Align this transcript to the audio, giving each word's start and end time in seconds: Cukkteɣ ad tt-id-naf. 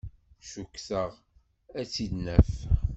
Cukkteɣ 0.51 1.11
ad 1.79 1.85
tt-id-naf. 1.87 2.51